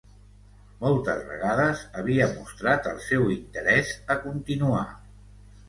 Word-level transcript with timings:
Moltes 0.83 1.21
vegades 1.27 1.83
havia 2.01 2.29
mostrat 2.33 2.91
el 2.95 2.99
seu 3.11 3.29
interès 3.37 3.95
a 4.17 4.21
continuar. 4.27 4.85